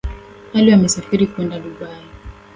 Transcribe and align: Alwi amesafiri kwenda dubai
Alwi 0.57 0.71
amesafiri 0.77 1.25
kwenda 1.31 1.55
dubai 1.63 2.01